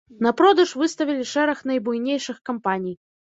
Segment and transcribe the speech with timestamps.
[0.25, 2.97] На продаж выставілі шэраг найбуйнейшых кампаній.